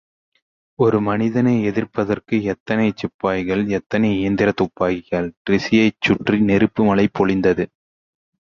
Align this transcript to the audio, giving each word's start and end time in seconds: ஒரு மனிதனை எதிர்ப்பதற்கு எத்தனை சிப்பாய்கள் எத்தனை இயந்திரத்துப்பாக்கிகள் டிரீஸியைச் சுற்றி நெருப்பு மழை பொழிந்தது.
ஒரு 0.79 0.99
மனிதனை 1.01 1.53
எதிர்ப்பதற்கு 1.63 2.35
எத்தனை 2.43 2.87
சிப்பாய்கள் 2.95 3.63
எத்தனை 3.69 4.09
இயந்திரத்துப்பாக்கிகள் 4.21 5.29
டிரீஸியைச் 5.45 6.01
சுற்றி 6.07 6.39
நெருப்பு 6.41 6.83
மழை 6.83 7.07
பொழிந்தது. 7.19 7.65